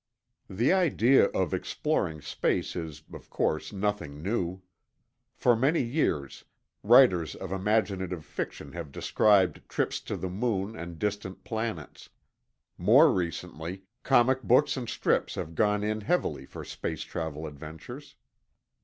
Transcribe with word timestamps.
The 0.49 0.73
idea 0.73 1.25
of 1.25 1.53
exploring 1.53 2.21
space 2.23 2.75
is, 2.75 3.03
of 3.13 3.29
course, 3.29 3.71
nothing 3.71 4.23
new. 4.23 4.63
For 5.35 5.55
many 5.55 5.83
years, 5.83 6.43
writers 6.81 7.35
of 7.35 7.51
imaginative 7.51 8.25
fiction 8.25 8.71
have 8.71 8.91
described 8.91 9.61
trips 9.69 9.99
to 10.01 10.17
the 10.17 10.27
moon 10.27 10.75
and 10.75 10.97
distant 10.97 11.43
planets. 11.43 12.09
More 12.79 13.13
recently, 13.13 13.83
comic 14.01 14.41
books 14.41 14.75
and 14.75 14.89
strips 14.89 15.35
have 15.35 15.53
gone 15.53 15.83
in 15.83 16.01
heavily 16.01 16.47
for 16.47 16.63
space 16.65 17.03
travel 17.03 17.45
adventures. 17.45 18.15